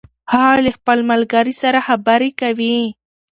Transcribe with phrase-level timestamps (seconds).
[0.33, 2.77] هغه له خپل ملګري سره خبرې کوي